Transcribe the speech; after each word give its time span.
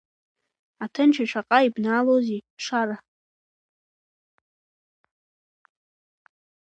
Аҭынчра 0.83 1.25
шаҟа 1.31 1.59
ибнаалозеи, 1.67 2.41
Шара! 2.63 2.97